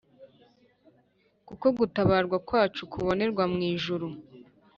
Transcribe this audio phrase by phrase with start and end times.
[1.47, 4.07] Kuko gutabarwa kwacu kubonerwa mwijuru